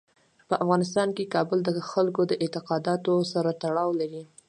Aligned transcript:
په 0.47 0.55
افغانستان 0.63 1.09
کې 1.15 1.31
کابل 1.35 1.59
د 1.63 1.69
خلکو 1.91 2.21
د 2.27 2.33
اعتقاداتو 2.43 3.13
سره 3.33 3.49
تړاو 3.63 3.89
لري. 4.01 4.23